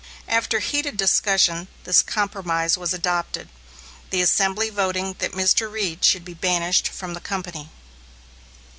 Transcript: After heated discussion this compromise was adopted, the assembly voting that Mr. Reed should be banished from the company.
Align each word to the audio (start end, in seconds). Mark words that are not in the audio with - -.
After 0.27 0.57
heated 0.57 0.97
discussion 0.97 1.67
this 1.83 2.01
compromise 2.01 2.75
was 2.75 2.91
adopted, 2.91 3.49
the 4.09 4.23
assembly 4.23 4.71
voting 4.71 5.13
that 5.19 5.33
Mr. 5.33 5.71
Reed 5.71 6.03
should 6.03 6.25
be 6.25 6.33
banished 6.33 6.87
from 6.87 7.13
the 7.13 7.21
company. 7.21 7.69